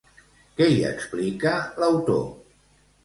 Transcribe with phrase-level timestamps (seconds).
[0.61, 1.53] Què hi explica
[1.85, 2.25] l'autor?